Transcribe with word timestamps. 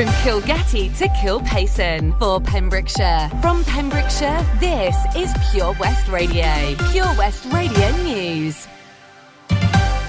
From 0.00 0.08
Kilgetty 0.24 0.96
to 0.96 1.08
Kilpaison 1.08 2.18
for 2.18 2.40
Pembrokeshire. 2.40 3.30
From 3.42 3.62
Pembrokeshire, 3.64 4.46
this 4.58 4.96
is 5.14 5.30
Pure 5.50 5.76
West 5.78 6.08
Radio. 6.08 6.74
Pure 6.90 7.14
West 7.18 7.44
Radio 7.52 7.94
News. 7.98 8.66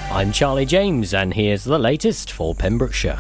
I'm 0.10 0.32
Charlie 0.32 0.66
James, 0.66 1.14
and 1.14 1.34
here's 1.34 1.66
the 1.66 1.78
latest 1.78 2.32
for 2.32 2.56
Pembrokeshire. 2.56 3.20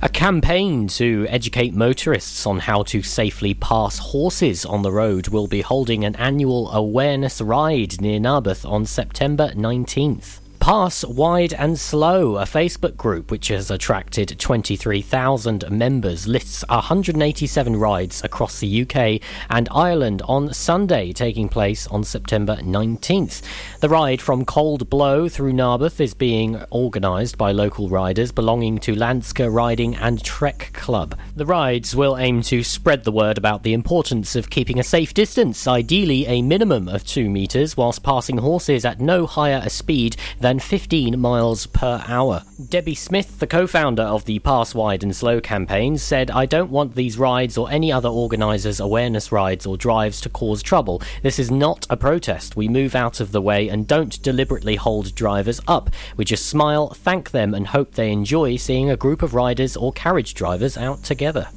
A 0.00 0.08
campaign 0.08 0.88
to 0.88 1.26
educate 1.28 1.74
motorists 1.74 2.46
on 2.46 2.60
how 2.60 2.82
to 2.84 3.02
safely 3.02 3.52
pass 3.52 3.98
horses 3.98 4.64
on 4.64 4.80
the 4.80 4.90
road 4.90 5.28
will 5.28 5.48
be 5.48 5.60
holding 5.60 6.02
an 6.02 6.16
annual 6.16 6.70
awareness 6.70 7.42
ride 7.42 8.00
near 8.00 8.18
Narberth 8.18 8.64
on 8.64 8.86
September 8.86 9.50
19th. 9.50 10.40
Pass 10.60 11.04
Wide 11.04 11.54
and 11.54 11.78
Slow, 11.78 12.36
a 12.36 12.42
Facebook 12.42 12.96
group 12.96 13.30
which 13.30 13.48
has 13.48 13.70
attracted 13.70 14.38
23,000 14.38 15.70
members, 15.70 16.26
lists 16.26 16.62
187 16.68 17.76
rides 17.76 18.22
across 18.22 18.60
the 18.60 18.82
UK 18.82 19.22
and 19.48 19.68
Ireland 19.70 20.20
on 20.26 20.52
Sunday, 20.52 21.12
taking 21.12 21.48
place 21.48 21.86
on 21.86 22.04
September 22.04 22.56
19th. 22.56 23.42
The 23.80 23.88
ride 23.88 24.20
from 24.20 24.44
Cold 24.44 24.90
Blow 24.90 25.28
through 25.28 25.52
Narberth 25.52 26.00
is 26.00 26.12
being 26.12 26.62
organised 26.70 27.38
by 27.38 27.52
local 27.52 27.88
riders 27.88 28.32
belonging 28.32 28.78
to 28.80 28.94
Lanska 28.94 29.50
Riding 29.52 29.94
and 29.94 30.22
Trek 30.22 30.70
Club. 30.74 31.18
The 31.36 31.46
rides 31.46 31.96
will 31.96 32.18
aim 32.18 32.42
to 32.42 32.62
spread 32.62 33.04
the 33.04 33.12
word 33.12 33.38
about 33.38 33.62
the 33.62 33.72
importance 33.72 34.36
of 34.36 34.50
keeping 34.50 34.78
a 34.78 34.84
safe 34.84 35.14
distance, 35.14 35.66
ideally 35.66 36.26
a 36.26 36.42
minimum 36.42 36.88
of 36.88 37.06
2 37.06 37.30
metres, 37.30 37.76
whilst 37.76 38.02
passing 38.02 38.38
horses 38.38 38.84
at 38.84 39.00
no 39.00 39.24
higher 39.26 39.62
a 39.64 39.70
speed 39.70 40.16
than 40.40 40.47
15 40.56 41.20
miles 41.20 41.66
per 41.66 42.02
hour. 42.08 42.42
Debbie 42.68 42.94
Smith, 42.94 43.38
the 43.38 43.46
co 43.46 43.66
founder 43.66 44.02
of 44.02 44.24
the 44.24 44.38
Pass 44.38 44.74
Wide 44.74 45.02
and 45.02 45.14
Slow 45.14 45.42
campaign, 45.42 45.98
said, 45.98 46.30
I 46.30 46.46
don't 46.46 46.70
want 46.70 46.94
these 46.94 47.18
rides 47.18 47.58
or 47.58 47.70
any 47.70 47.92
other 47.92 48.08
organisers' 48.08 48.80
awareness 48.80 49.30
rides 49.30 49.66
or 49.66 49.76
drives 49.76 50.22
to 50.22 50.30
cause 50.30 50.62
trouble. 50.62 51.02
This 51.22 51.38
is 51.38 51.50
not 51.50 51.86
a 51.90 51.96
protest. 51.98 52.56
We 52.56 52.66
move 52.66 52.94
out 52.94 53.20
of 53.20 53.32
the 53.32 53.42
way 53.42 53.68
and 53.68 53.86
don't 53.86 54.22
deliberately 54.22 54.76
hold 54.76 55.14
drivers 55.14 55.60
up. 55.68 55.90
We 56.16 56.24
just 56.24 56.46
smile, 56.46 56.88
thank 56.94 57.30
them, 57.32 57.52
and 57.52 57.66
hope 57.66 57.92
they 57.92 58.10
enjoy 58.10 58.56
seeing 58.56 58.90
a 58.90 58.96
group 58.96 59.22
of 59.22 59.34
riders 59.34 59.76
or 59.76 59.92
carriage 59.92 60.32
drivers 60.32 60.78
out 60.78 61.04
together. 61.04 61.48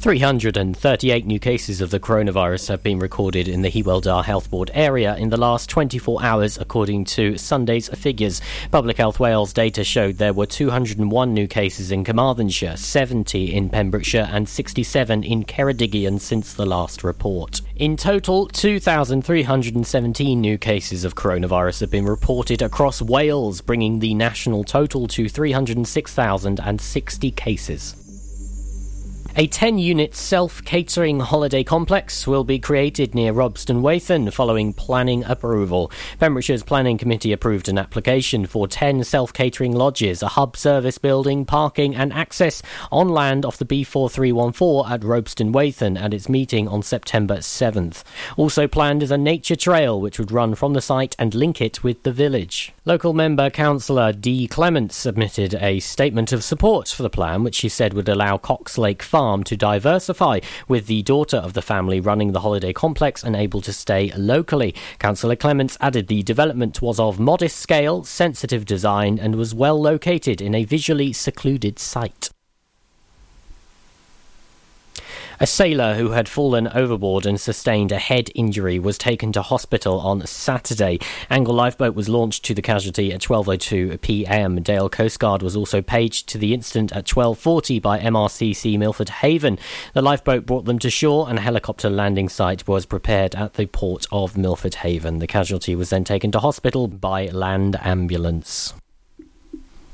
338 0.00 1.26
new 1.26 1.40
cases 1.40 1.80
of 1.80 1.90
the 1.90 1.98
coronavirus 1.98 2.68
have 2.68 2.84
been 2.84 3.00
recorded 3.00 3.48
in 3.48 3.62
the 3.62 3.68
Hywel 3.68 4.00
Dda 4.00 4.24
Health 4.24 4.48
Board 4.48 4.70
area 4.72 5.16
in 5.16 5.30
the 5.30 5.36
last 5.36 5.68
24 5.68 6.22
hours, 6.22 6.56
according 6.56 7.04
to 7.06 7.36
Sunday's 7.36 7.88
figures. 7.88 8.40
Public 8.70 8.96
Health 8.96 9.18
Wales 9.18 9.52
data 9.52 9.82
showed 9.82 10.18
there 10.18 10.32
were 10.32 10.46
201 10.46 11.34
new 11.34 11.48
cases 11.48 11.90
in 11.90 12.04
Carmarthenshire, 12.04 12.76
70 12.76 13.52
in 13.52 13.70
Pembrokeshire, 13.70 14.28
and 14.30 14.48
67 14.48 15.24
in 15.24 15.42
Ceredigion 15.42 16.20
since 16.20 16.54
the 16.54 16.64
last 16.64 17.02
report. 17.02 17.60
In 17.74 17.96
total, 17.96 18.46
2,317 18.46 20.40
new 20.40 20.58
cases 20.58 21.04
of 21.04 21.16
coronavirus 21.16 21.80
have 21.80 21.90
been 21.90 22.06
reported 22.06 22.62
across 22.62 23.02
Wales, 23.02 23.60
bringing 23.60 23.98
the 23.98 24.14
national 24.14 24.62
total 24.62 25.08
to 25.08 25.28
306,060 25.28 27.30
cases. 27.32 27.97
A 29.40 29.46
10 29.46 29.78
unit 29.78 30.16
self 30.16 30.64
catering 30.64 31.20
holiday 31.20 31.62
complex 31.62 32.26
will 32.26 32.42
be 32.42 32.58
created 32.58 33.14
near 33.14 33.32
Robston 33.32 33.82
Wathen 33.82 34.32
following 34.32 34.72
planning 34.72 35.22
approval. 35.22 35.92
Pembrokeshire's 36.18 36.64
Planning 36.64 36.98
Committee 36.98 37.30
approved 37.30 37.68
an 37.68 37.78
application 37.78 38.46
for 38.46 38.66
10 38.66 39.04
self 39.04 39.32
catering 39.32 39.70
lodges, 39.70 40.24
a 40.24 40.28
hub 40.30 40.56
service 40.56 40.98
building, 40.98 41.44
parking, 41.44 41.94
and 41.94 42.12
access 42.12 42.62
on 42.90 43.10
land 43.10 43.44
off 43.44 43.58
the 43.58 43.64
B4314 43.64 44.90
at 44.90 45.00
Robston 45.02 45.52
Wathen 45.52 45.96
at 45.96 46.12
its 46.12 46.28
meeting 46.28 46.66
on 46.66 46.82
September 46.82 47.36
7th. 47.36 48.02
Also 48.36 48.66
planned 48.66 49.04
is 49.04 49.12
a 49.12 49.16
nature 49.16 49.54
trail 49.54 50.00
which 50.00 50.18
would 50.18 50.32
run 50.32 50.56
from 50.56 50.72
the 50.72 50.80
site 50.80 51.14
and 51.16 51.32
link 51.32 51.60
it 51.60 51.84
with 51.84 52.02
the 52.02 52.10
village. 52.10 52.72
Local 52.84 53.12
member 53.12 53.50
councillor 53.50 54.12
Dee 54.12 54.48
Clements 54.48 54.96
submitted 54.96 55.54
a 55.54 55.78
statement 55.78 56.32
of 56.32 56.42
support 56.42 56.88
for 56.88 57.04
the 57.04 57.08
plan, 57.08 57.44
which 57.44 57.54
she 57.54 57.68
said 57.68 57.94
would 57.94 58.08
allow 58.08 58.36
Cox 58.36 58.76
Lake 58.76 59.04
Farm 59.04 59.27
to 59.44 59.56
diversify, 59.56 60.40
with 60.66 60.86
the 60.86 61.02
daughter 61.02 61.36
of 61.36 61.52
the 61.52 61.62
family 61.62 62.00
running 62.00 62.32
the 62.32 62.40
holiday 62.40 62.72
complex 62.72 63.22
and 63.22 63.36
able 63.36 63.60
to 63.60 63.72
stay 63.72 64.10
locally. 64.16 64.74
Councillor 64.98 65.36
Clements 65.36 65.76
added 65.80 66.06
the 66.06 66.22
development 66.22 66.80
was 66.80 66.98
of 66.98 67.20
modest 67.20 67.58
scale, 67.58 68.04
sensitive 68.04 68.64
design, 68.64 69.18
and 69.18 69.36
was 69.36 69.54
well 69.54 69.80
located 69.80 70.40
in 70.40 70.54
a 70.54 70.64
visually 70.64 71.12
secluded 71.12 71.78
site. 71.78 72.30
A 75.40 75.46
sailor 75.46 75.94
who 75.94 76.10
had 76.10 76.28
fallen 76.28 76.66
overboard 76.66 77.24
and 77.24 77.40
sustained 77.40 77.92
a 77.92 77.98
head 77.98 78.28
injury 78.34 78.80
was 78.80 78.98
taken 78.98 79.30
to 79.32 79.42
hospital 79.42 80.00
on 80.00 80.26
Saturday. 80.26 80.98
Angle 81.30 81.54
lifeboat 81.54 81.94
was 81.94 82.08
launched 82.08 82.44
to 82.46 82.54
the 82.54 82.62
casualty 82.62 83.12
at 83.12 83.20
12:02 83.20 84.00
p.m. 84.00 84.60
Dale 84.62 84.88
Coast 84.88 85.20
Guard 85.20 85.42
was 85.42 85.54
also 85.54 85.80
paged 85.80 86.28
to 86.30 86.38
the 86.38 86.52
incident 86.52 86.90
at 86.90 87.04
12:40 87.04 87.80
by 87.80 88.00
MRCC 88.00 88.76
Milford 88.76 89.10
Haven. 89.10 89.60
The 89.94 90.02
lifeboat 90.02 90.44
brought 90.44 90.64
them 90.64 90.80
to 90.80 90.90
shore 90.90 91.28
and 91.28 91.38
a 91.38 91.42
helicopter 91.42 91.88
landing 91.88 92.28
site 92.28 92.66
was 92.66 92.84
prepared 92.84 93.36
at 93.36 93.54
the 93.54 93.66
port 93.66 94.06
of 94.10 94.36
Milford 94.36 94.74
Haven. 94.76 95.20
The 95.20 95.28
casualty 95.28 95.76
was 95.76 95.90
then 95.90 96.02
taken 96.02 96.32
to 96.32 96.40
hospital 96.40 96.88
by 96.88 97.26
land 97.26 97.78
ambulance. 97.80 98.74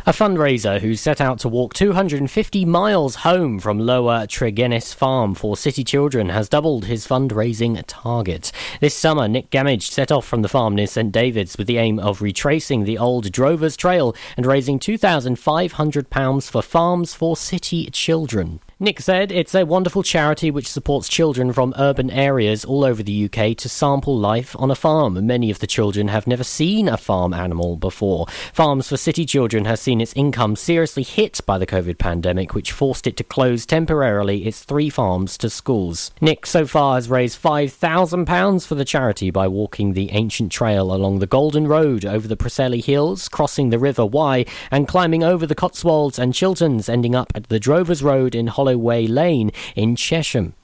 A 0.07 0.13
fundraiser 0.13 0.81
who 0.81 0.97
set 0.97 1.19
out 1.19 1.39
to 1.39 1.49
walk 1.49 1.73
250 1.73 2.67
miles 2.67 3.15
home 3.15 3.59
from 3.59 3.79
Lower 3.79 4.27
Treginnis 4.27 4.95
Farm 4.95 5.35
for 5.35 5.57
city 5.57 5.83
children 5.83 6.29
has 6.29 6.51
doubled 6.51 6.85
his 6.85 7.07
fundraising 7.07 7.83
target. 7.87 8.53
This 8.83 8.95
summer, 8.95 9.29
Nick 9.29 9.49
Gamage 9.49 9.85
set 9.85 10.13
off 10.13 10.27
from 10.27 10.43
the 10.43 10.49
farm 10.49 10.75
near 10.75 10.89
St 10.89 11.11
David's 11.11 11.57
with 11.57 11.67
the 11.67 11.79
aim 11.79 11.99
of 11.99 12.21
retracing 12.21 12.85
the 12.85 12.99
old 12.99 13.33
Drovers 13.33 13.79
Trail 13.79 14.15
and 14.37 14.45
raising 14.45 14.79
£2,500 14.79 16.51
for 16.51 16.61
Farms 16.61 17.15
for 17.15 17.35
City 17.35 17.89
Children. 17.91 18.61
Nick 18.81 19.01
said 19.01 19.31
it's 19.31 19.55
a 19.55 19.65
wonderful 19.65 20.03
charity 20.03 20.51
which 20.51 20.69
supports 20.69 21.09
children 21.09 21.53
from 21.53 21.73
urban 21.79 22.11
areas 22.11 22.65
all 22.65 22.85
over 22.85 23.05
the 23.05 23.27
UK 23.27 23.57
to 23.57 23.69
sample 23.69 24.19
life 24.19 24.57
on 24.59 24.69
a 24.69 24.75
farm. 24.75 25.25
Many 25.25 25.49
of 25.49 25.61
the 25.61 25.69
children 25.69 26.09
have 26.09 26.27
never 26.27 26.43
seen 26.43 26.89
a 26.89 26.97
farm 26.97 27.33
animal 27.33 27.77
before. 27.77 28.27
Farms 28.53 28.89
for 28.89 28.97
City 28.97 29.25
Children 29.25 29.65
has 29.67 29.81
seen 29.81 30.01
its 30.01 30.12
income 30.15 30.57
seriously 30.57 31.05
hit 31.05 31.41
by 31.47 31.57
the 31.57 31.69
COVID 31.69 31.99
pandemic, 31.99 32.53
which 32.53 32.73
forced 32.73 33.07
it 33.07 33.17
to 33.19 33.23
close 33.23 33.65
temporarily 33.65 34.45
its 34.45 34.65
three 34.65 34.91
farms 34.91 35.39
to 35.39 35.49
schools. 35.49 36.11
Nick 36.21 36.45
so 36.45 36.67
far 36.67 36.97
has 36.97 37.09
raised 37.09 37.41
£5,000 37.41 38.67
for 38.67 38.75
the 38.75 38.85
charity 38.85 39.31
by 39.31 39.47
walking 39.47 39.93
the 39.93 40.11
ancient 40.11 40.51
trail 40.51 40.93
along 40.93 41.21
the 41.21 41.29
Golden 41.29 41.69
Road 41.69 42.05
over 42.05 42.27
the 42.27 42.37
Preseli 42.37 42.85
Hills, 42.85 43.29
crossing 43.29 43.71
the 43.71 43.79
River 43.79 44.05
Wye, 44.05 44.47
and 44.73 44.89
climbing 44.89 45.23
over 45.23 45.47
the 45.47 45.55
Cotswolds 45.55 46.19
and 46.19 46.35
Chilterns, 46.35 46.89
ending 46.89 47.15
up 47.15 47.31
at 47.37 47.49
the 47.49 47.61
Drovers 47.61 48.03
Road 48.03 48.35
in 48.35 48.49
Holloway 48.65 49.07
Lane 49.07 49.51
in 49.77 49.95
Chesham. 49.95 50.55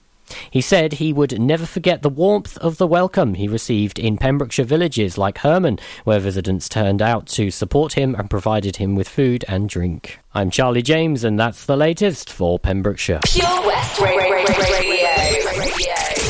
He 0.50 0.62
said 0.62 0.94
he 0.94 1.12
would 1.12 1.38
never 1.38 1.66
forget 1.66 2.00
the 2.00 2.09
warmth 2.09 2.56
of 2.59 2.78
the 2.78 2.87
welcome 2.87 3.34
he 3.34 3.47
received 3.47 3.99
in 3.99 4.16
Pembrokeshire 4.16 4.65
villages 4.65 5.19
like 5.19 5.38
Hermon, 5.38 5.78
where 6.05 6.19
residents 6.19 6.66
turned 6.66 7.03
out 7.03 7.27
to 7.27 7.50
support 7.50 7.93
him 7.93 8.15
and 8.15 8.31
provided 8.31 8.77
him 8.77 8.94
with 8.94 9.06
food 9.06 9.44
and 9.49 9.69
drink. 9.69 10.19
I'm 10.33 10.50
Charlie 10.50 10.81
James, 10.81 11.25
and 11.25 11.39
that's 11.39 11.66
the 11.66 11.77
latest 11.77 12.33
for 12.33 12.59
Pembrokeshire. 12.59 13.21
Pure 13.27 13.66
West 13.66 14.00
Radio. 14.00 14.47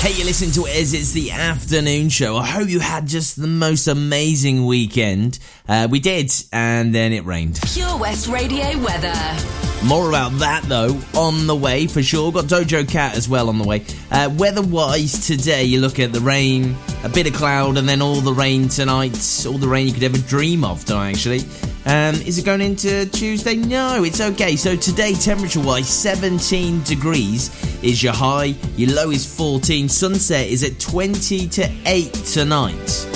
Hey, 0.00 0.18
you 0.18 0.24
listen 0.24 0.50
to 0.52 0.66
it 0.66 0.74
as 0.76 0.92
it's 0.92 1.12
the 1.12 1.30
afternoon 1.30 2.08
show. 2.08 2.36
I 2.36 2.46
hope 2.46 2.68
you 2.68 2.80
had 2.80 3.06
just 3.06 3.40
the 3.40 3.46
most 3.46 3.86
amazing 3.86 4.66
weekend. 4.66 5.38
Uh, 5.68 5.86
we 5.88 6.00
did, 6.00 6.32
and 6.52 6.92
then 6.92 7.12
it 7.12 7.24
rained. 7.26 7.60
Pure 7.62 7.98
West 7.98 8.26
Radio 8.26 8.76
weather. 8.82 9.69
More 9.84 10.10
about 10.10 10.32
that 10.40 10.62
though 10.64 11.00
on 11.14 11.46
the 11.46 11.56
way 11.56 11.86
for 11.86 12.02
sure. 12.02 12.30
Got 12.30 12.44
Doja 12.44 12.86
Cat 12.86 13.16
as 13.16 13.28
well 13.28 13.48
on 13.48 13.58
the 13.58 13.64
way. 13.64 13.84
Uh, 14.10 14.30
weather 14.36 14.62
wise 14.62 15.26
today, 15.26 15.64
you 15.64 15.80
look 15.80 15.98
at 15.98 16.12
the 16.12 16.20
rain, 16.20 16.76
a 17.02 17.08
bit 17.08 17.26
of 17.26 17.32
cloud, 17.32 17.78
and 17.78 17.88
then 17.88 18.02
all 18.02 18.20
the 18.20 18.32
rain 18.32 18.68
tonight. 18.68 19.16
All 19.46 19.56
the 19.56 19.68
rain 19.68 19.86
you 19.88 19.94
could 19.94 20.02
ever 20.02 20.18
dream 20.18 20.64
of 20.64 20.84
tonight, 20.84 21.10
actually. 21.10 21.40
Um, 21.86 22.14
is 22.16 22.38
it 22.38 22.44
going 22.44 22.60
into 22.60 23.06
Tuesday? 23.06 23.56
No, 23.56 24.04
it's 24.04 24.20
okay. 24.20 24.54
So 24.54 24.76
today, 24.76 25.14
temperature 25.14 25.60
wise, 25.60 25.88
17 25.88 26.82
degrees 26.82 27.48
is 27.82 28.02
your 28.02 28.12
high. 28.12 28.54
Your 28.76 28.94
low 28.94 29.10
is 29.10 29.34
14. 29.34 29.88
Sunset 29.88 30.46
is 30.46 30.62
at 30.62 30.78
20 30.78 31.48
to 31.48 31.70
8 31.86 32.12
tonight. 32.12 33.06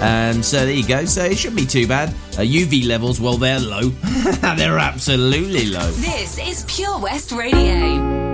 Um, 0.00 0.42
so 0.42 0.64
there 0.64 0.74
you 0.74 0.86
go. 0.86 1.04
So 1.04 1.24
it 1.24 1.38
shouldn't 1.38 1.60
be 1.60 1.66
too 1.66 1.86
bad. 1.86 2.10
Uh, 2.34 2.42
UV 2.42 2.86
levels, 2.86 3.20
well, 3.20 3.36
they're 3.36 3.60
low. 3.60 3.88
they're 4.56 4.78
absolutely 4.78 5.66
low. 5.66 5.90
This 5.92 6.38
is 6.38 6.64
Pure 6.68 6.98
West 6.98 7.32
Radio. 7.32 8.33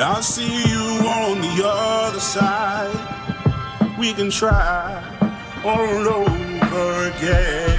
I'll 0.00 0.22
see 0.22 0.62
you 0.68 0.80
on 1.06 1.40
the 1.40 1.62
other 1.64 2.20
side. 2.20 2.96
We 3.98 4.12
can 4.14 4.30
try 4.30 5.02
all 5.64 6.08
over 6.08 7.08
again. 7.08 7.71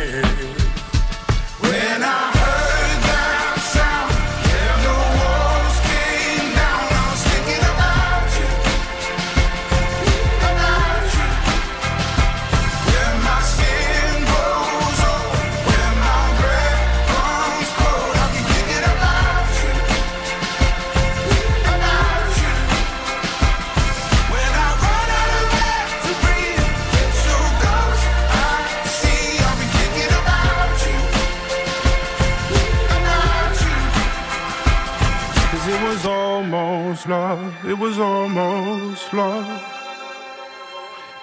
Love. 37.13 37.65
It 37.65 37.77
was 37.77 37.99
almost 37.99 39.13
love. 39.13 39.63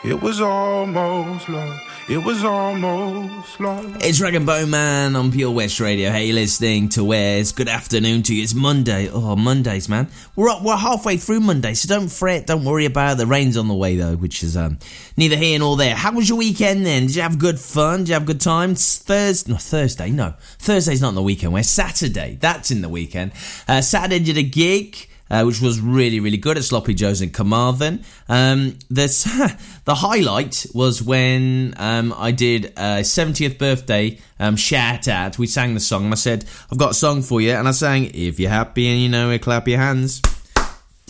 It 0.05 0.23
was 0.23 0.41
almost 0.41 1.49
love. 1.49 1.81
It 2.09 2.19
was 2.19 2.45
almost 2.45 3.59
love. 3.59 3.97
It's 4.01 4.21
Rag 4.21 4.37
and 4.37 4.47
Bone 4.47 4.71
Man 4.71 5.17
on 5.17 5.33
Pure 5.33 5.51
West 5.51 5.81
Radio. 5.81 6.13
Hey, 6.13 6.31
listening 6.31 6.91
to 6.91 7.03
Wes 7.03 7.51
Good 7.51 7.67
afternoon 7.67 8.23
to 8.23 8.35
you. 8.37 8.45
It's 8.45 8.55
Monday. 8.55 9.09
Oh, 9.09 9.35
Mondays, 9.35 9.89
man. 9.89 10.07
We're 10.37 10.51
up, 10.51 10.63
we're 10.63 10.77
halfway 10.77 11.17
through 11.17 11.41
Monday, 11.41 11.75
so 11.75 11.89
don't 11.89 12.09
fret. 12.09 12.47
Don't 12.47 12.65
worry 12.65 12.85
about 12.85 13.15
it. 13.15 13.19
The 13.19 13.27
rain's 13.27 13.57
on 13.57 13.67
the 13.67 13.75
way 13.75 13.97
though, 13.97 14.15
which 14.15 14.45
is 14.45 14.57
um 14.57 14.79
neither 15.17 15.35
here 15.35 15.59
nor 15.59 15.77
there. 15.77 15.97
How 15.97 16.13
was 16.13 16.29
your 16.29 16.39
weekend 16.39 16.87
then? 16.87 17.09
Did 17.09 17.17
you 17.17 17.23
have 17.23 17.37
good 17.41 17.59
fun? 17.59 18.01
Did 18.01 18.11
you 18.11 18.15
have 18.15 18.27
good 18.27 18.41
time? 18.41 18.71
It's 18.71 18.99
Thursday, 18.99 19.51
no 19.51 19.59
Thursday, 19.59 20.11
no. 20.13 20.35
Thursday's 20.61 21.03
not 21.03 21.09
in 21.09 21.15
the 21.17 21.23
weekend. 21.23 21.53
We're 21.53 21.65
Saturday. 21.65 22.39
That's 22.41 22.71
in 22.71 22.81
the 22.81 22.89
weekend. 22.89 23.33
Uh, 23.67 23.81
Saturday 23.81 24.21
did 24.21 24.37
a 24.37 24.45
gig 24.45 25.09
uh, 25.31 25.45
which 25.45 25.61
was 25.61 25.81
really, 25.81 26.21
really 26.21 26.37
good 26.37 26.59
at 26.59 26.65
Sloppy 26.65 26.95
Joe's 26.95 27.23
in 27.23 27.31
Carmarthen. 27.31 28.05
Um, 28.29 28.79
this, 28.89 29.25
the 29.85 29.95
highlight 29.95 30.67
was 30.75 31.03
when 31.03 31.75
um, 31.77 32.13
I 32.17 32.33
did 32.33 32.67
a 32.77 33.01
70th 33.01 33.59
birthday 33.59 34.19
um, 34.39 34.57
shout 34.57 35.07
out. 35.07 35.39
We 35.39 35.47
sang 35.47 35.75
the 35.75 35.81
song, 35.81 36.05
and 36.05 36.13
I 36.13 36.17
said, 36.17 36.45
I've 36.71 36.79
got 36.79 36.91
a 36.93 36.95
song 36.95 37.23
for 37.23 37.41
you. 37.41 37.53
And 37.53 37.69
I 37.69 37.73
sang, 37.73 38.11
If 38.15 38.41
you're 38.41 38.51
happy 38.51 38.89
and 38.89 39.01
you 39.01 39.09
know 39.09 39.31
it, 39.31 39.43
clap 39.43 39.69
your 39.69 39.79
hands. 39.79 40.21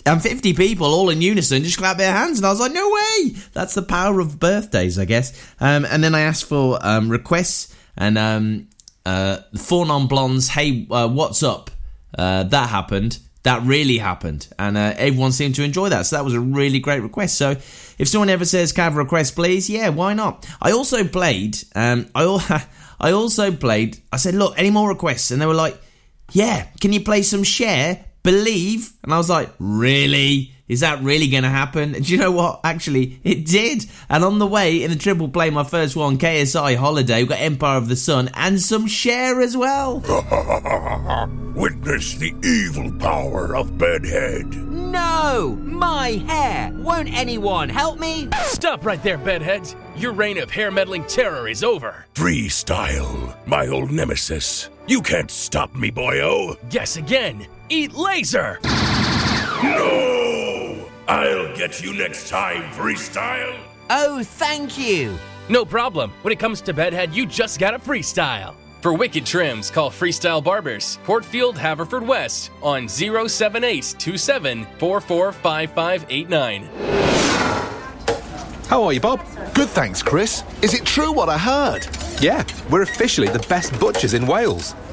And 0.05 0.21
50 0.21 0.53
people 0.53 0.87
all 0.87 1.09
in 1.09 1.21
unison 1.21 1.63
just 1.63 1.77
clap 1.77 1.97
their 1.97 2.11
hands. 2.11 2.39
And 2.39 2.45
I 2.45 2.49
was 2.49 2.59
like, 2.59 2.71
no 2.71 2.89
way! 2.89 3.35
That's 3.53 3.75
the 3.75 3.83
power 3.83 4.19
of 4.19 4.39
birthdays, 4.39 4.97
I 4.97 5.05
guess. 5.05 5.31
Um, 5.59 5.85
and 5.85 6.03
then 6.03 6.15
I 6.15 6.21
asked 6.21 6.45
for 6.45 6.79
um, 6.81 7.09
requests, 7.09 7.75
and 7.95 8.17
um, 8.17 8.67
uh, 9.05 9.37
Four 9.57 9.85
Non 9.85 10.07
Blondes, 10.07 10.49
hey, 10.49 10.87
uh, 10.89 11.07
what's 11.07 11.43
up? 11.43 11.69
Uh, 12.17 12.43
that 12.43 12.69
happened. 12.69 13.19
That 13.43 13.63
really 13.63 13.97
happened. 13.97 14.47
And 14.59 14.77
uh, 14.77 14.93
everyone 14.97 15.31
seemed 15.31 15.55
to 15.55 15.63
enjoy 15.63 15.89
that. 15.89 16.05
So 16.05 16.15
that 16.15 16.23
was 16.23 16.33
a 16.35 16.39
really 16.39 16.79
great 16.79 17.01
request. 17.01 17.37
So 17.37 17.51
if 17.51 18.07
someone 18.07 18.29
ever 18.29 18.45
says, 18.45 18.71
can 18.71 18.93
I 18.93 18.95
request, 18.95 19.35
please? 19.35 19.69
Yeah, 19.69 19.89
why 19.89 20.13
not? 20.13 20.47
I 20.61 20.71
also 20.71 21.03
played, 21.03 21.57
um, 21.75 22.07
I, 22.13 22.23
al- 22.23 22.41
I 22.99 23.11
also 23.11 23.51
played, 23.51 23.97
I 24.11 24.17
said, 24.17 24.35
look, 24.35 24.57
any 24.57 24.69
more 24.69 24.89
requests? 24.89 25.31
And 25.31 25.41
they 25.41 25.47
were 25.47 25.55
like, 25.55 25.79
yeah, 26.31 26.67
can 26.79 26.93
you 26.93 27.01
play 27.01 27.23
some 27.23 27.43
Cher? 27.43 28.05
Believe? 28.23 28.93
And 29.03 29.13
I 29.13 29.17
was 29.17 29.29
like, 29.29 29.49
really? 29.57 30.53
Is 30.71 30.79
that 30.79 31.03
really 31.03 31.27
going 31.27 31.43
to 31.43 31.49
happen? 31.49 31.95
And 31.95 32.05
do 32.05 32.13
you 32.13 32.17
know 32.17 32.31
what? 32.31 32.61
Actually, 32.63 33.19
it 33.25 33.45
did. 33.45 33.85
And 34.07 34.23
on 34.23 34.39
the 34.39 34.47
way 34.47 34.83
in 34.83 34.89
the 34.89 34.95
triple 34.95 35.27
play, 35.27 35.49
my 35.49 35.65
first 35.65 35.97
one, 35.97 36.17
KSI 36.17 36.77
Holiday, 36.77 37.23
we 37.23 37.27
got 37.27 37.41
Empire 37.41 37.77
of 37.77 37.89
the 37.89 37.97
Sun 37.97 38.29
and 38.35 38.59
some 38.59 38.87
Cher 38.87 39.41
as 39.41 39.57
well. 39.57 39.99
Witness 41.55 42.15
the 42.15 42.33
evil 42.41 42.89
power 42.99 43.53
of 43.53 43.77
Bedhead. 43.77 44.55
No! 44.55 45.59
My 45.61 46.11
hair! 46.11 46.71
Won't 46.75 47.13
anyone 47.13 47.67
help 47.67 47.99
me? 47.99 48.29
Stop 48.43 48.85
right 48.85 49.03
there, 49.03 49.17
bedheads. 49.17 49.75
Your 49.97 50.13
reign 50.13 50.37
of 50.37 50.49
hair 50.49 50.71
meddling 50.71 51.03
terror 51.03 51.49
is 51.49 51.65
over. 51.65 52.05
Freestyle, 52.13 53.35
my 53.45 53.67
old 53.67 53.91
nemesis. 53.91 54.69
You 54.87 55.01
can't 55.01 55.31
stop 55.31 55.75
me, 55.75 55.91
boyo. 55.91 56.57
Guess 56.69 56.95
again. 56.95 57.45
Eat 57.69 57.93
laser. 57.93 58.59
No! 59.63 60.30
I'll 61.11 61.53
get 61.57 61.83
you 61.83 61.93
next 61.93 62.29
time, 62.29 62.71
Freestyle. 62.71 63.59
Oh, 63.89 64.23
thank 64.23 64.77
you. 64.77 65.17
No 65.49 65.65
problem. 65.65 66.13
When 66.21 66.31
it 66.31 66.39
comes 66.39 66.61
to 66.61 66.73
bedhead, 66.73 67.13
you 67.13 67.25
just 67.25 67.59
gotta 67.59 67.79
freestyle. 67.79 68.55
For 68.79 68.93
wicked 68.93 69.25
trims, 69.25 69.69
call 69.69 69.91
Freestyle 69.91 70.41
Barbers, 70.41 70.99
Portfield, 71.03 71.57
Haverfordwest, 71.57 72.51
on 72.63 72.87
07827 72.87 74.65
445589. 74.79 76.69
How 78.69 78.81
are 78.83 78.93
you, 78.93 79.01
Bob? 79.01 79.19
Good, 79.53 79.67
thanks, 79.67 80.01
Chris. 80.01 80.45
Is 80.61 80.73
it 80.73 80.85
true 80.85 81.11
what 81.11 81.27
I 81.27 81.37
heard? 81.37 81.85
Yeah, 82.21 82.45
we're 82.69 82.83
officially 82.83 83.27
the 83.27 83.45
best 83.49 83.77
butchers 83.81 84.13
in 84.13 84.25
Wales. 84.25 84.75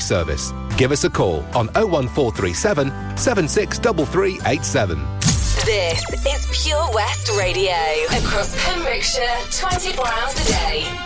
service. 0.00 0.52
Give 0.76 0.92
us 0.92 1.04
a 1.04 1.10
call 1.10 1.44
on 1.54 1.68
01437 1.74 3.16
763387. 3.16 4.98
This 5.64 6.02
is 6.26 6.64
Pure 6.64 6.90
West 6.92 7.30
Radio. 7.38 7.72
Across 8.18 8.54
Pembrokeshire, 8.64 9.38
24 9.50 10.06
hours 10.06 10.40
a 10.40 10.44
day. 10.52 11.05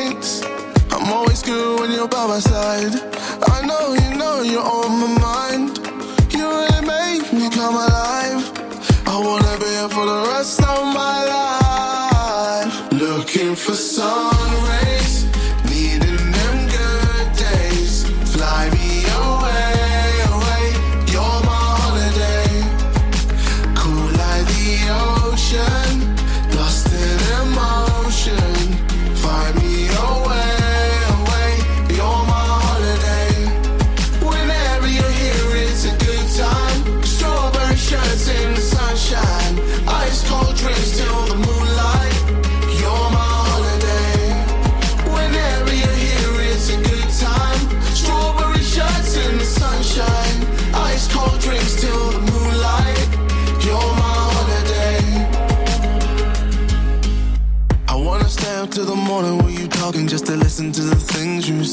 Good 1.43 1.79
when 1.79 1.91
you're 1.91 2.07
by 2.07 2.27
my 2.27 2.39
side. 2.39 3.10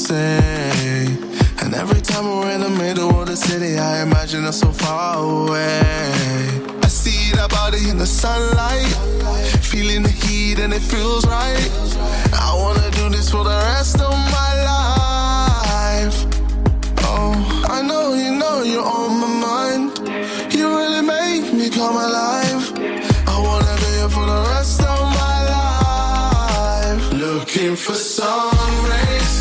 say. 0.09 1.05
And 1.61 1.71
every 1.75 2.01
time 2.01 2.25
we're 2.25 2.51
in 2.57 2.61
the 2.61 2.75
middle 2.83 3.11
of 3.19 3.27
the 3.27 3.35
city, 3.35 3.77
I 3.77 4.01
imagine 4.01 4.43
us 4.45 4.59
so 4.59 4.71
far 4.71 5.17
away. 5.17 6.49
I 6.87 6.89
see 7.03 7.21
that 7.37 7.49
body 7.51 7.83
in 7.91 7.97
the 8.03 8.09
sunlight, 8.21 8.91
feeling 9.71 10.01
the 10.09 10.15
heat 10.23 10.57
and 10.63 10.71
it 10.73 10.85
feels 10.93 11.23
right. 11.27 11.69
I 12.47 12.49
wanna 12.61 12.89
do 12.99 13.05
this 13.15 13.27
for 13.33 13.43
the 13.51 13.59
rest 13.73 13.97
of 14.07 14.13
my 14.37 14.51
life. 14.73 16.17
Oh, 17.09 17.31
I 17.77 17.79
know 17.89 18.05
you 18.23 18.31
know 18.41 18.55
you're 18.71 18.89
on 18.99 19.11
my 19.23 19.31
mind. 19.49 19.87
You 20.55 20.65
really 20.79 21.03
make 21.17 21.45
me 21.59 21.67
come 21.79 21.97
alive. 22.07 22.63
I 23.33 23.35
wanna 23.47 23.75
be 23.83 23.89
here 23.97 24.11
for 24.17 24.25
the 24.33 24.41
rest 24.53 24.79
of 24.93 24.99
my 25.21 25.37
life. 25.57 27.03
Looking 27.25 27.75
for 27.75 27.97
some 28.17 28.73
rays. 28.91 29.38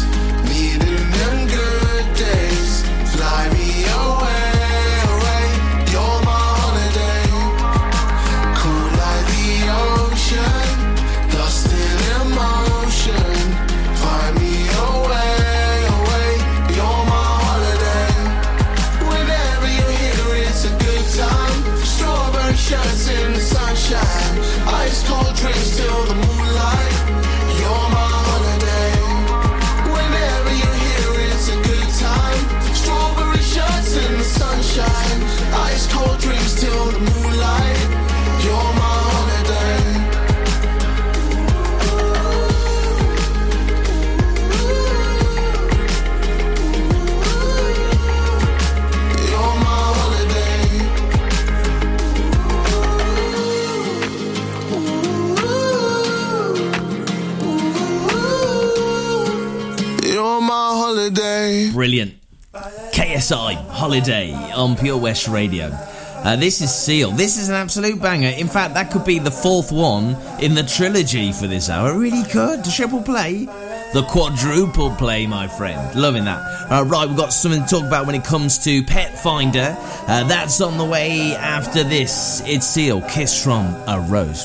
Holiday 63.88 64.34
on 64.52 64.76
Pure 64.76 64.98
West 64.98 65.28
Radio. 65.28 65.68
Uh, 65.72 66.36
this 66.36 66.60
is 66.60 66.70
Seal. 66.74 67.10
This 67.10 67.38
is 67.38 67.48
an 67.48 67.54
absolute 67.54 67.98
banger. 68.02 68.28
In 68.28 68.46
fact, 68.46 68.74
that 68.74 68.90
could 68.90 69.06
be 69.06 69.18
the 69.18 69.30
fourth 69.30 69.72
one 69.72 70.14
in 70.42 70.52
the 70.52 70.62
trilogy 70.62 71.32
for 71.32 71.46
this 71.46 71.70
hour. 71.70 71.92
It 71.92 71.96
really 71.96 72.22
could. 72.24 72.62
The 72.62 72.70
triple 72.70 73.00
play. 73.00 73.46
The 73.94 74.04
quadruple 74.06 74.90
play, 74.96 75.26
my 75.26 75.48
friend. 75.48 75.98
Loving 75.98 76.26
that. 76.26 76.70
Uh, 76.70 76.84
right, 76.84 77.08
we've 77.08 77.16
got 77.16 77.32
something 77.32 77.62
to 77.62 77.66
talk 77.66 77.86
about 77.86 78.04
when 78.04 78.14
it 78.14 78.24
comes 78.24 78.58
to 78.64 78.82
Pet 78.82 79.18
Finder. 79.18 79.74
Uh, 80.06 80.24
that's 80.24 80.60
on 80.60 80.76
the 80.76 80.84
way 80.84 81.34
after 81.34 81.82
this. 81.82 82.42
It's 82.44 82.66
Seal. 82.66 83.00
Kiss 83.08 83.42
from 83.42 83.74
a 83.86 84.06
Rose. 84.06 84.44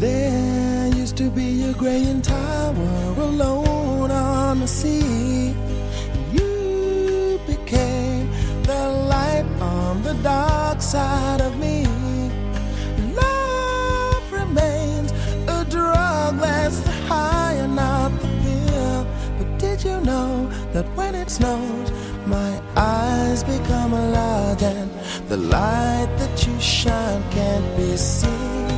There 0.00 0.88
used 0.88 1.16
to 1.18 1.30
be 1.30 1.62
a 1.62 1.74
graying 1.74 2.22
tower 2.22 2.74
alone 3.20 4.10
on 4.10 4.58
the 4.58 4.66
sea. 4.66 5.17
Dark 10.22 10.80
side 10.80 11.40
of 11.40 11.58
me. 11.58 11.86
Love 13.14 14.32
remains 14.32 15.12
a 15.48 15.64
drug 15.68 16.38
that's 16.38 16.80
the 16.80 16.92
high 17.06 17.54
and 17.54 17.76
not 17.76 18.10
the 18.20 18.28
pill. 18.42 19.06
But 19.38 19.58
did 19.58 19.84
you 19.84 20.00
know 20.00 20.48
that 20.72 20.86
when 20.96 21.14
it 21.14 21.30
snows, 21.30 21.90
my 22.26 22.60
eyes 22.76 23.44
become 23.44 23.92
large 23.92 24.62
and 24.62 24.90
the 25.28 25.36
light 25.36 26.08
that 26.18 26.46
you 26.46 26.58
shine 26.60 27.22
can't 27.30 27.76
be 27.76 27.96
seen? 27.96 28.77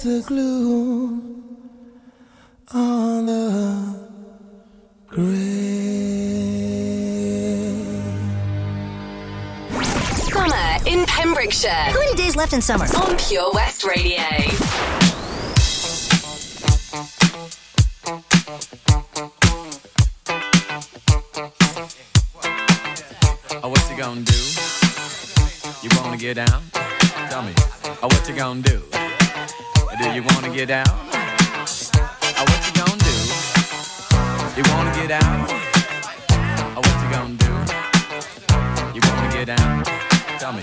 Hits 0.00 0.04
the 0.04 0.28
glue 0.28 1.20
on 2.72 3.26
the 3.26 4.08
gray 5.08 5.26
Summer 10.30 10.76
in 10.86 11.04
Pembrokeshire. 11.06 11.70
How 11.70 11.98
many 11.98 12.14
days 12.14 12.36
left 12.36 12.52
in 12.52 12.62
summer? 12.62 12.86
On 12.96 13.16
Pure 13.16 13.52
West 13.52 13.84
Radio. 13.84 14.69
Do 30.02 30.10
you 30.12 30.22
wanna 30.22 30.48
get 30.48 30.68
down? 30.68 30.86
Oh, 30.88 32.44
what 32.48 32.66
you 32.66 32.72
gonna 32.72 32.96
do? 32.96 33.14
You 34.56 34.64
wanna 34.72 34.94
get 34.94 35.10
out? 35.10 35.50
Oh, 36.74 36.80
what 36.80 36.96
you 37.02 37.08
gonna 37.12 37.34
do? 37.36 37.52
You 38.94 39.00
wanna 39.06 39.30
get 39.30 39.46
down? 39.54 39.84
Tell 40.38 40.52
me. 40.54 40.62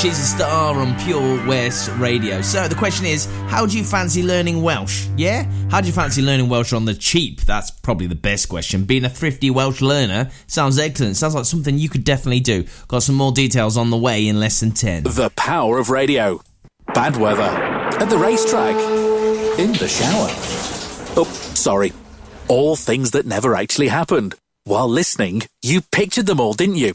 she's 0.00 0.18
a 0.18 0.24
star 0.24 0.76
on 0.76 0.98
Pure 1.00 1.46
West 1.46 1.90
Radio. 1.98 2.40
So 2.40 2.66
the 2.68 2.74
question 2.74 3.04
is, 3.04 3.26
how 3.48 3.66
do 3.66 3.76
you 3.76 3.84
fancy 3.84 4.22
learning 4.22 4.62
Welsh? 4.62 5.06
Yeah? 5.16 5.44
How 5.70 5.82
do 5.82 5.88
you 5.88 5.92
fancy 5.92 6.22
learning 6.22 6.48
Welsh 6.48 6.72
on 6.72 6.86
the 6.86 6.94
cheap? 6.94 7.42
That's 7.42 7.70
probably 7.70 8.06
the 8.06 8.14
best 8.14 8.48
question. 8.48 8.84
Being 8.84 9.04
a 9.04 9.10
thrifty 9.10 9.50
Welsh 9.50 9.82
learner 9.82 10.30
sounds 10.46 10.78
excellent. 10.78 11.16
Sounds 11.16 11.34
like 11.34 11.44
something 11.44 11.76
you 11.76 11.90
could 11.90 12.04
definitely 12.04 12.40
do. 12.40 12.64
Got 12.88 13.02
some 13.02 13.14
more 13.14 13.32
details 13.32 13.76
on 13.76 13.90
the 13.90 13.98
way 13.98 14.26
in 14.26 14.40
less 14.40 14.60
than 14.60 14.70
10. 14.70 15.02
The 15.02 15.30
power 15.36 15.78
of 15.78 15.90
radio. 15.90 16.40
Bad 16.94 17.18
weather. 17.18 17.42
At 17.42 18.08
the 18.08 18.16
racetrack. 18.16 18.76
In 19.58 19.72
the 19.72 19.88
shower. 19.88 20.28
Oh, 21.16 21.28
sorry. 21.54 21.92
All 22.48 22.74
things 22.74 23.10
that 23.10 23.26
never 23.26 23.54
actually 23.54 23.88
happened. 23.88 24.34
While 24.64 24.88
listening, 24.88 25.42
you 25.62 25.82
pictured 25.92 26.26
them 26.26 26.40
all, 26.40 26.54
didn't 26.54 26.76
you? 26.76 26.94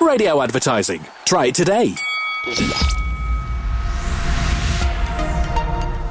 Radio 0.00 0.40
advertising. 0.40 1.04
Try 1.26 1.46
it 1.46 1.54
today. 1.54 1.94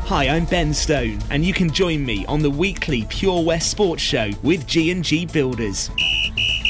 Hi, 0.05 0.27
I'm 0.27 0.45
Ben 0.45 0.73
Stone, 0.73 1.19
and 1.31 1.43
you 1.43 1.53
can 1.53 1.71
join 1.71 2.05
me 2.05 2.25
on 2.27 2.41
the 2.41 2.49
weekly 2.49 3.05
Pure 3.09 3.43
West 3.43 3.71
Sports 3.71 4.03
Show 4.03 4.29
with 4.43 4.67
G&G 4.67 5.25
Builders. 5.27 5.89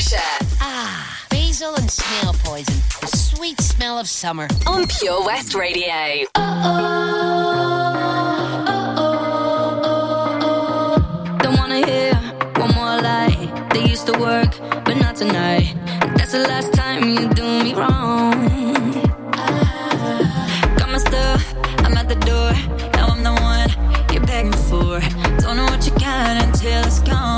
Summer 0.00 0.18
Pembrokeshire. 0.18 0.58
Ah, 0.60 1.24
basil 1.30 1.74
and 1.76 1.90
snail 1.90 2.34
poison. 2.44 2.74
The 3.00 3.06
sweet 3.16 3.60
smell 3.60 3.98
of 3.98 4.08
summer. 4.08 4.48
On 4.66 4.86
Pure 4.86 5.24
West 5.24 5.54
Radio. 5.54 6.26
Uh 6.34 6.62
oh. 6.64 7.94
Oh 8.66 9.80
oh. 10.42 11.38
Don't 11.42 11.56
wanna 11.56 11.86
hear 11.86 12.14
one 12.56 12.74
more 12.74 13.00
lie. 13.00 13.68
They 13.72 13.84
used 13.84 14.06
to 14.06 14.18
work, 14.18 14.58
but 14.84 14.96
not 14.96 15.16
tonight. 15.16 15.74
That's 16.16 16.32
the 16.32 16.40
last 16.40 16.72
time 16.72 17.08
you 17.08 17.28
do 17.28 17.44
me 17.62 17.74
wrong. 17.74 18.92
Got 20.76 20.88
my 20.90 20.98
stuff, 20.98 21.54
I'm 21.78 21.96
at 21.96 22.08
the 22.08 22.16
door. 22.16 22.52
Now 22.94 23.08
I'm 23.08 23.22
the 23.22 23.32
one 23.32 23.70
you're 24.12 24.26
begging 24.26 24.52
for. 24.52 25.00
Don't 25.40 25.56
know 25.56 25.66
what 25.66 25.86
you 25.86 25.92
got 25.92 26.42
until 26.42 26.84
it's 26.84 27.00
gone. 27.00 27.33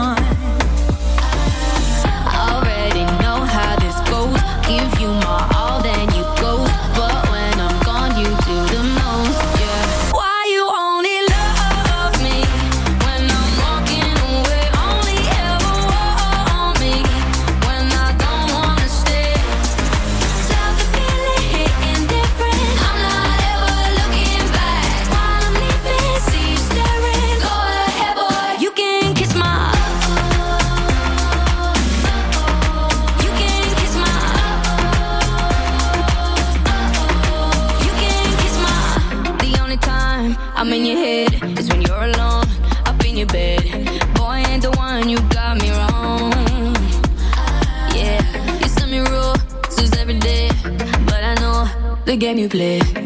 The 52.17 52.27
game 52.27 52.39
you 52.39 52.49
play. 52.49 53.06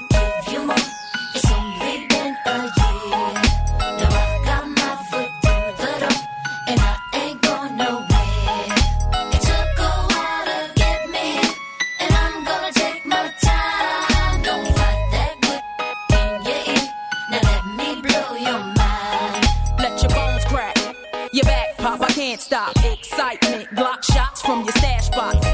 can't 22.31 22.41
stop. 22.41 22.73
Excitement, 22.85 23.67
Glock 23.71 24.03
shots 24.03 24.41
from 24.41 24.61
your 24.63 24.71
stash 24.71 25.09
box. 25.09 25.45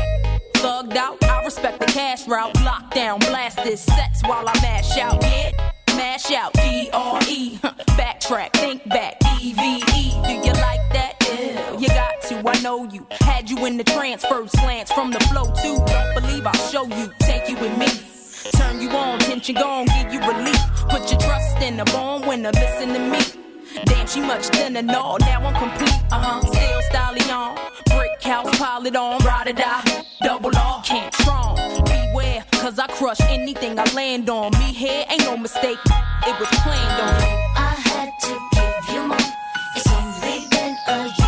Thugged 0.54 0.96
out, 0.96 1.24
I 1.24 1.44
respect 1.44 1.80
the 1.80 1.88
cash 1.88 2.28
route. 2.28 2.54
Lockdown, 2.58 3.20
blast 3.20 3.58
this 3.64 3.82
sets 3.82 4.22
while 4.24 4.48
I 4.48 4.54
mash 4.62 4.96
out. 5.00 5.20
Yeah, 5.24 5.72
mash 5.96 6.32
out. 6.32 6.54
D 6.54 6.90
R 6.94 7.20
E. 7.28 7.58
Backtrack, 7.98 8.54
think 8.54 8.88
back. 8.90 9.16
E 9.42 9.54
V 9.54 9.62
E. 9.96 10.12
Do 10.28 10.34
you 10.34 10.54
like 10.54 10.86
that? 10.94 11.16
Yeah, 11.22 11.80
you 11.80 11.88
got 11.88 12.22
to. 12.30 12.48
I 12.48 12.62
know 12.62 12.84
you. 12.84 13.08
Had 13.22 13.50
you 13.50 13.66
in 13.66 13.78
the 13.78 13.84
transfer 13.84 14.48
slants 14.48 14.92
from 14.92 15.10
the 15.10 15.20
flow 15.32 15.46
too. 15.64 15.84
Don't 15.88 16.14
believe 16.22 16.46
I'll 16.46 16.70
show 16.70 16.86
you. 16.86 17.12
Take 17.22 17.50
you 17.50 17.58
with 17.58 17.76
me. 17.80 17.88
Turn 18.52 18.80
you 18.80 18.90
on, 18.92 19.18
tension 19.20 19.56
gone, 19.56 19.88
give 19.88 20.14
you 20.14 20.20
relief. 20.20 20.62
Put 20.90 21.10
your 21.12 21.20
trust 21.20 21.58
in 21.58 21.78
the 21.78 21.86
born 21.86 22.28
winner, 22.28 22.52
listen 22.52 22.94
to 22.94 23.00
me. 23.00 23.16
She 24.08 24.22
much 24.22 24.45
thinner, 24.47 24.82
no, 24.82 25.18
now 25.18 25.45
I'm 25.45 25.53
complete. 25.53 26.01
Uh 26.12 26.20
huh, 26.20 26.41
still 26.41 26.82
styling 26.84 27.30
on. 27.30 27.58
Brick 27.88 28.24
house, 28.24 28.58
pile 28.58 28.86
it 28.86 28.95
on, 28.95 29.22
ride 29.26 29.49
or 29.49 29.53
die. 29.53 30.05
Double 30.22 30.55
R, 30.55 30.82
can't 30.82 31.14
strong. 31.14 31.58
Beware, 31.84 32.45
cause 32.53 32.80
I 32.80 32.88
crush 32.88 33.20
anything 33.22 33.78
I 33.78 33.84
land 33.93 34.30
on. 34.30 34.51
Me 34.60 34.72
here 34.72 35.03
ain't 35.10 35.24
no 35.26 35.36
mistake, 35.36 35.80
it 36.26 36.39
was 36.39 36.47
planned 36.64 37.01
on. 37.01 37.22
I 37.58 37.76
had 37.89 38.12
to 38.22 38.39
give 38.55 38.95
you 38.95 39.08
more. 39.08 39.18
It's 39.76 39.91
only 39.91 40.47
been 40.51 40.78
a 40.88 41.14
year. 41.20 41.27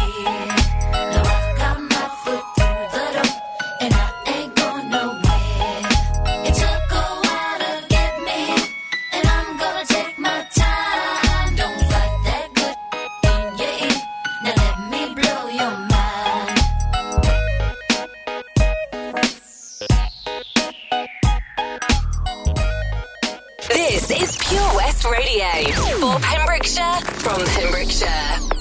For 26.14 26.20
Pembrokeshire 26.22 27.02
from 27.22 27.46
Pembrokeshire. 27.46 28.59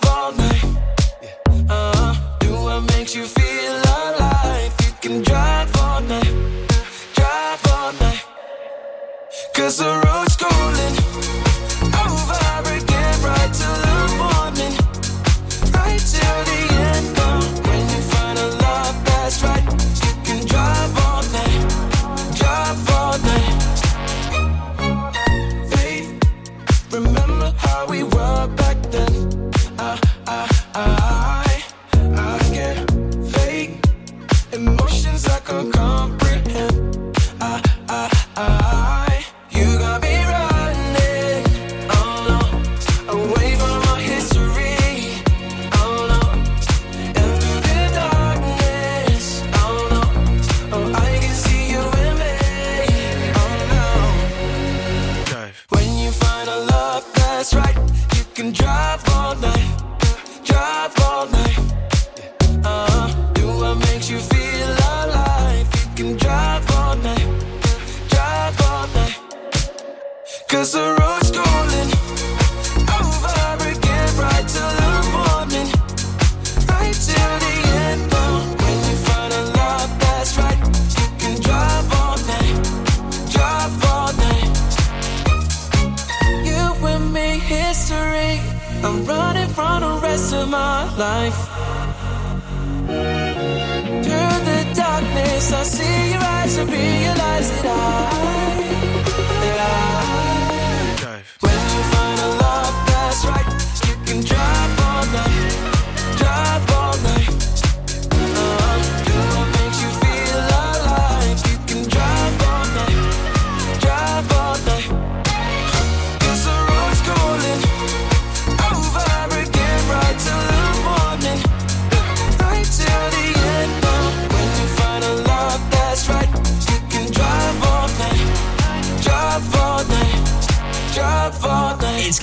Drive 0.00 0.43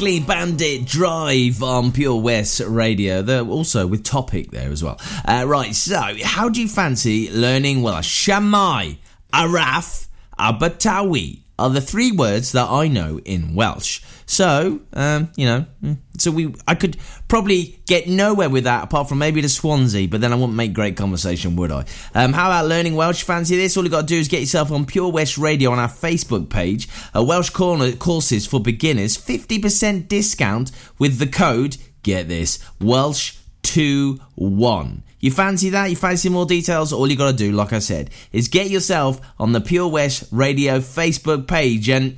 Weekly 0.02 0.20
Bandit 0.20 0.86
Drive 0.86 1.62
on 1.62 1.92
Pure 1.92 2.22
West 2.22 2.60
Radio. 2.66 3.22
They're 3.22 3.46
also 3.46 3.86
with 3.86 4.04
topic 4.04 4.50
there 4.50 4.72
as 4.72 4.84
well. 4.84 5.00
Uh, 5.24 5.44
right, 5.46 5.76
so 5.76 6.16
how 6.24 6.50
do 6.50 6.60
you 6.60 6.68
fancy 6.68 7.30
learning? 7.30 7.84
Well, 7.84 8.02
Shammai, 8.02 8.94
Araf, 9.32 10.08
Abatawi 10.40 11.42
are 11.60 11.70
the 11.70 11.82
three 11.82 12.12
words 12.12 12.54
that 12.54 12.68
I 12.68 12.88
know 12.88 13.20
in 13.26 13.54
Welsh. 13.54 14.02
So, 14.32 14.80
um, 14.94 15.30
you 15.36 15.46
know, 15.46 15.66
mm. 15.84 15.98
so 16.18 16.32
we 16.32 16.56
I 16.66 16.74
could 16.74 16.96
probably 17.28 17.82
get 17.86 18.08
nowhere 18.08 18.50
with 18.50 18.64
that 18.64 18.86
apart 18.86 19.10
from 19.10 19.18
maybe 19.18 19.42
to 19.42 19.50
Swansea, 19.50 20.08
but 20.08 20.22
then 20.22 20.32
I 20.32 20.38
wouldn't 20.38 20.54
make 20.54 20.72
great 20.72 20.96
conversation, 20.96 21.58
would 21.58 21.70
I? 21.70 21.84
Um, 22.16 22.32
how 22.32 22.48
about 22.48 22.68
learning 22.68 22.96
Welsh? 22.96 23.24
Fancy 23.24 23.58
this? 23.58 23.76
All 23.76 23.84
you 23.84 23.90
got 23.90 24.02
to 24.02 24.08
do 24.08 24.16
is 24.16 24.30
get 24.30 24.40
yourself 24.40 24.72
on 24.72 24.86
Pure 24.86 25.12
West 25.12 25.38
Radio 25.38 25.72
on 25.72 25.80
our 25.80 25.90
Facebook 25.90 26.50
page. 26.50 26.88
A 27.14 27.22
Welsh 27.22 27.50
Corner 27.50 27.92
courses 27.92 28.48
for 28.48 28.62
beginners, 28.62 29.18
50% 29.18 30.08
discount 30.08 30.72
with 30.98 31.20
the 31.20 31.28
code, 31.28 31.76
get 32.02 32.30
this, 32.30 32.60
Welsh 32.80 33.36
2-1. 33.64 35.02
You 35.20 35.32
fancy 35.32 35.72
that? 35.72 35.90
You 35.90 35.98
fancy 35.98 36.30
more 36.30 36.46
details? 36.46 36.94
All 36.94 37.12
you 37.12 37.18
gotta 37.18 37.36
do, 37.36 37.52
like 37.52 37.74
I 37.74 37.80
said, 37.80 38.12
is 38.32 38.48
get 38.48 38.70
yourself 38.70 39.20
on 39.38 39.52
the 39.52 39.60
Pure 39.60 39.90
West 39.90 40.30
Radio 40.32 40.80
Facebook 40.80 41.50
page 41.50 41.90
and 41.90 42.18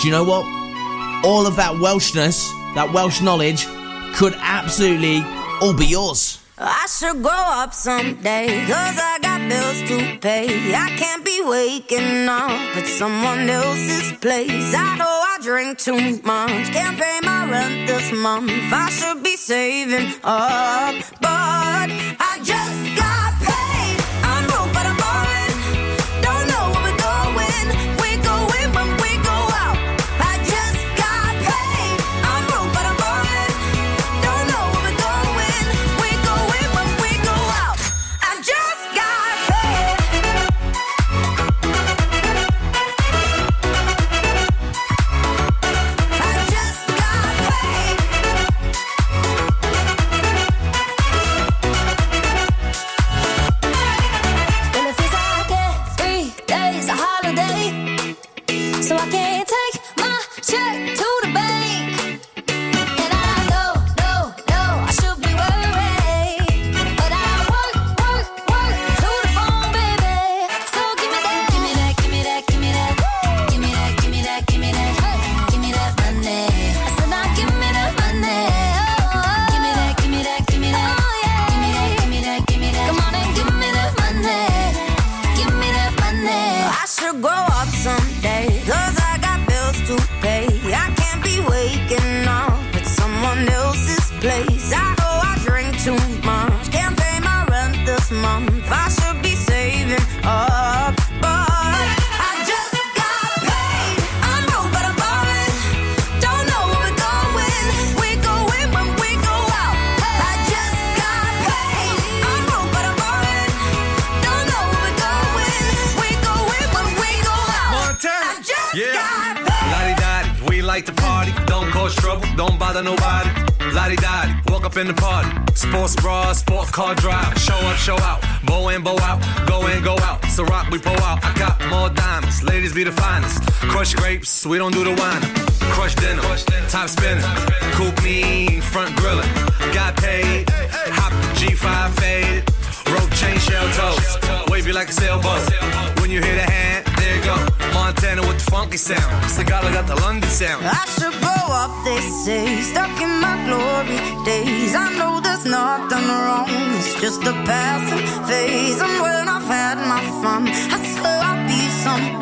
do 0.00 0.06
you 0.06 0.12
know 0.12 0.22
what? 0.22 0.67
all 1.24 1.46
of 1.46 1.56
that 1.56 1.72
Welshness, 1.74 2.48
that 2.74 2.92
Welsh 2.92 3.20
knowledge, 3.20 3.66
could 4.14 4.34
absolutely 4.38 5.22
all 5.60 5.74
be 5.74 5.86
yours. 5.86 6.40
I 6.60 6.86
should 6.88 7.22
grow 7.22 7.30
up 7.62 7.72
someday, 7.72 8.48
cause 8.66 8.98
I 8.98 9.18
got 9.22 9.48
bills 9.48 9.80
to 9.90 10.18
pay. 10.18 10.74
I 10.74 10.90
can't 10.96 11.24
be 11.24 11.40
waking 11.44 12.28
up 12.28 12.76
at 12.76 12.86
someone 12.86 13.48
else's 13.48 14.12
place. 14.18 14.74
I 14.74 14.96
know 14.98 15.04
I 15.06 15.38
drink 15.40 15.78
too 15.78 16.20
much, 16.24 16.72
can't 16.72 16.98
pay 16.98 17.20
my 17.22 17.48
rent 17.48 17.86
this 17.86 18.10
month. 18.12 18.50
I 18.72 18.90
should 18.90 19.22
be 19.22 19.36
saving 19.36 20.08
up, 20.24 20.96
but 21.20 21.88
I 22.28 22.40
just 22.42 22.77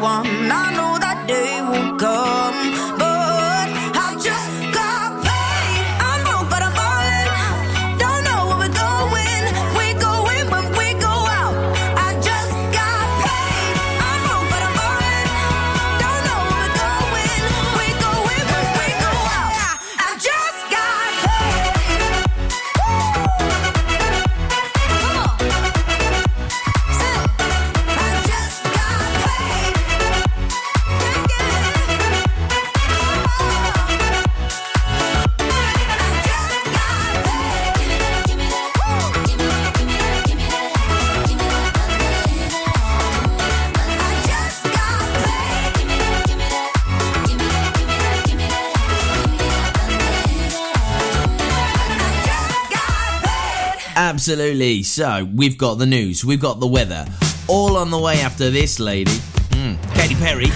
One, 0.01 0.27
I 0.53 0.75
know 0.77 0.99
that 0.99 1.27
day 1.27 1.63
will 1.63 1.86
Absolutely. 54.29 54.83
So, 54.83 55.25
we've 55.37 55.57
got 55.57 55.77
the 55.79 55.87
news, 55.87 56.25
we've 56.25 56.41
got 56.41 56.59
the 56.59 56.67
weather, 56.67 57.07
all 57.47 57.77
on 57.77 57.93
the 57.93 57.99
way 58.01 58.23
after 58.23 58.51
this 58.51 58.81
lady, 58.81 59.13
mm, 59.13 59.95
Katy 59.95 60.17
Perry, 60.17 60.47